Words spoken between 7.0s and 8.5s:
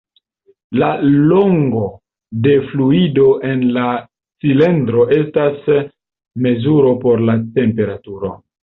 por la temperaturo.